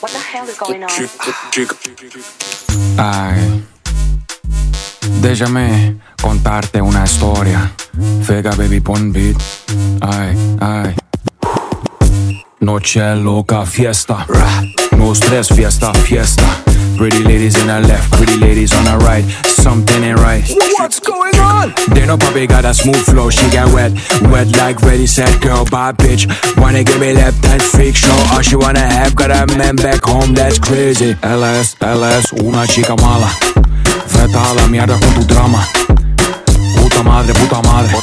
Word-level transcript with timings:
What 0.00 0.10
the 0.10 0.18
hell 0.18 0.48
is 0.48 0.56
going 0.58 0.84
on? 0.84 0.90
Ay, 2.96 3.64
déjame 5.20 5.96
contarte 6.22 6.80
una 6.80 7.02
historia. 7.04 7.70
Fega 8.22 8.54
baby 8.56 8.80
pon 8.80 9.12
beat. 9.12 9.36
Ay, 10.00 10.36
ay. 10.60 10.94
Noche 12.60 13.14
loca 13.16 13.66
fiesta. 13.66 14.26
No 14.96 15.14
stress 15.14 15.52
fiesta 15.52 15.92
fiesta. 15.92 16.67
Pretty 16.98 17.22
ladies 17.22 17.54
in 17.60 17.68
the 17.68 17.78
left, 17.78 18.10
pretty 18.14 18.36
ladies 18.38 18.74
on 18.74 18.84
the 18.84 18.98
right. 19.06 19.22
Something 19.46 20.02
ain't 20.02 20.18
right. 20.18 20.42
What's 20.80 20.98
going 20.98 21.36
on? 21.36 21.72
They 21.94 22.04
know 22.04 22.18
Poppy 22.18 22.48
got 22.48 22.64
a 22.64 22.74
smooth 22.74 23.00
flow, 23.06 23.30
she 23.30 23.48
got 23.50 23.72
wet, 23.72 23.92
wet 24.22 24.48
like 24.56 24.82
ready 24.82 25.06
set 25.06 25.40
girl, 25.40 25.64
bad 25.64 25.96
bitch. 25.96 26.26
Wanna 26.60 26.82
give 26.82 26.98
me 26.98 27.14
left 27.14 27.40
that 27.42 27.62
freak 27.62 27.94
show, 27.94 28.10
all 28.34 28.42
she 28.42 28.56
wanna 28.56 28.80
have 28.80 29.14
got 29.14 29.30
a 29.30 29.46
man 29.56 29.76
back 29.76 30.02
home, 30.02 30.34
that's 30.34 30.58
crazy. 30.58 31.14
LS, 31.22 31.76
LS, 31.80 32.32
una 32.32 32.66
chica 32.66 32.96
mala. 32.96 33.30
Vete 34.10 34.36
a 34.36 34.54
la 34.54 34.66
mierda 34.66 34.98
con 34.98 35.14
tu 35.14 35.24
drama. 35.24 35.64
Puta 36.82 37.04
madre, 37.04 37.32
puta 37.32 37.62
madre. 37.62 37.94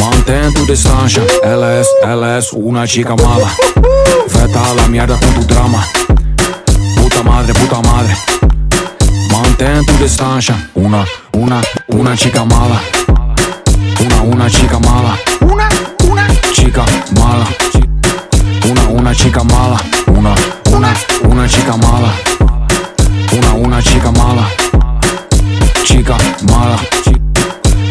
Mantén 0.00 0.52
tu 0.54 0.66
distancia. 0.66 1.22
LS, 1.44 1.86
LS, 2.02 2.52
una 2.52 2.84
chica 2.84 3.14
mala. 3.14 3.48
Vete 4.26 4.58
a 4.58 4.74
la 4.74 4.88
mierda 4.88 5.16
con 5.20 5.34
tu 5.34 5.44
drama. 5.46 5.95
Puta 7.68 7.80
madre. 7.82 8.16
Mantén 9.32 9.84
tu 9.84 9.92
distancia. 9.96 10.54
Una, 10.74 11.04
una, 11.32 11.60
una 11.86 12.14
chica 12.14 12.44
mala. 12.44 12.80
Una, 13.98 14.20
una 14.22 14.48
chica 14.48 14.78
mala. 14.78 15.18
Una, 15.40 15.66
una 16.04 16.28
chica 16.52 16.84
mala. 17.16 17.44
Una, 18.70 18.82
una 18.88 19.12
chica 19.12 19.42
mala. 19.42 19.80
Una, 20.06 20.34
una, 20.70 20.92
una 21.22 21.48
chica 21.48 21.76
mala. 21.76 22.12
Una, 23.32 23.52
una 23.54 23.82
chica 23.82 24.12
mala. 24.12 24.46
Chica 25.82 26.16
mala. 26.48 26.78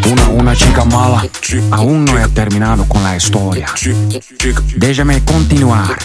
Una, 0.10 0.28
una 0.30 0.56
chica 0.56 0.86
mala. 0.86 1.22
Aún 1.72 2.06
no 2.06 2.18
he 2.18 2.26
terminado 2.30 2.86
con 2.88 3.04
la 3.04 3.18
historia. 3.18 3.68
Déjame 4.78 5.22
continuar. 5.26 5.98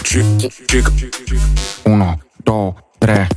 Uno, 1.85 2.19
dos, 2.43 2.75
tres. 2.99 3.29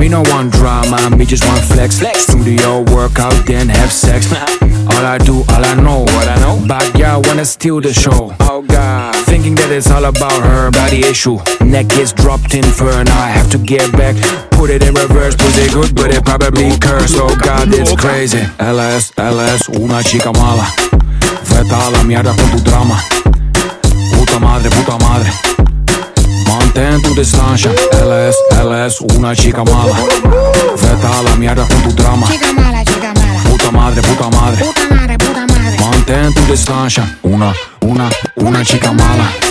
Me 0.00 0.08
no 0.08 0.22
want 0.32 0.50
drama, 0.54 1.14
me 1.14 1.26
just 1.26 1.46
want 1.46 1.60
flex. 1.60 1.98
Flex. 1.98 2.20
Studio 2.20 2.80
workout, 2.90 3.34
then 3.44 3.68
have 3.68 3.92
sex. 3.92 4.32
all 4.96 5.04
I 5.04 5.18
do, 5.18 5.44
all 5.52 5.62
I 5.62 5.74
know, 5.74 6.00
what 6.00 6.26
I 6.26 6.36
know. 6.40 6.56
But 6.66 6.96
y'all 6.96 7.20
wanna 7.26 7.44
steal 7.44 7.82
the 7.82 7.92
show. 7.92 8.34
Oh 8.40 8.62
God. 8.62 9.14
Thinking 9.26 9.54
that 9.56 9.70
it's 9.70 9.90
all 9.90 10.06
about 10.06 10.40
her 10.40 10.70
body 10.70 11.00
issue. 11.04 11.36
Neck 11.60 11.92
is 11.98 12.14
dropped 12.14 12.54
in 12.54 12.64
fur, 12.64 13.04
now 13.04 13.20
I 13.20 13.28
have 13.28 13.50
to 13.50 13.58
get 13.58 13.92
back. 13.92 14.16
Put 14.52 14.70
it 14.70 14.82
in 14.82 14.94
reverse, 14.94 15.36
pussy 15.36 15.68
good, 15.68 15.94
but 15.94 16.10
it 16.10 16.24
probably 16.24 16.72
curse. 16.80 17.12
Oh 17.16 17.36
God, 17.36 17.68
it's 17.68 17.94
crazy. 17.94 18.40
LS, 18.58 19.12
LS, 19.18 19.68
una 19.68 20.02
chica 20.02 20.32
mala. 20.32 20.64
Vete 21.44 21.74
a 21.74 21.90
la 21.90 22.02
mierda 22.04 22.32
con 22.34 22.48
tu 22.48 22.64
drama. 22.64 22.96
Puta 24.16 24.38
madre, 24.40 24.70
puta 24.70 24.96
madre. 24.96 25.49
Mantén 26.80 27.02
tu 27.02 27.14
distancia. 27.14 27.70
LS, 27.92 28.36
LS, 28.64 29.00
una 29.14 29.34
chica 29.34 29.62
mala. 29.64 29.94
Vete 30.76 31.06
a 31.06 31.22
la 31.22 31.36
mierda 31.36 31.66
con 31.66 31.82
tu 31.82 31.92
drama. 31.92 32.26
Chica 32.26 32.54
mala, 32.54 32.82
chica 32.82 33.12
mala. 33.12 33.40
Puta 33.44 33.70
madre, 33.70 34.00
puta 34.00 34.28
madre. 34.30 34.64
Puta 34.64 34.94
madre, 34.94 35.16
puta 35.18 35.40
madre. 35.40 35.76
Mantén 35.78 36.32
tu 36.32 36.40
distancia. 36.50 37.18
Una, 37.20 37.52
una, 37.80 38.08
una 38.36 38.64
chica 38.64 38.92
mala. 38.92 39.49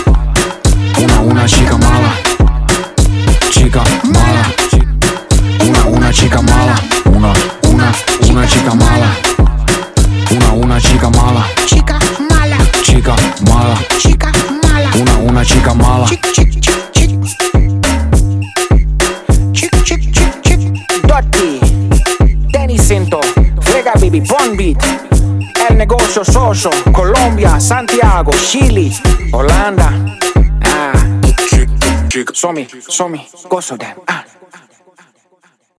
Baby 24.10 24.26
Beat, 24.56 24.82
El 25.68 25.76
Negocio 25.76 26.24
Soso, 26.24 26.70
Colombia, 26.92 27.60
Santiago, 27.60 28.32
Chile, 28.32 28.90
Holanda. 29.30 30.16
Ah, 30.64 30.92
Somi, 32.32 32.66
Somi, 32.80 33.28
gozo 33.48 33.76
them. 33.78 34.00
Ah. 34.08 34.24